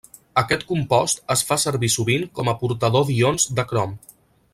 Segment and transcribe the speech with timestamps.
[0.41, 3.95] Aquest compost es fa servir sovint com a portador d'ions de crom.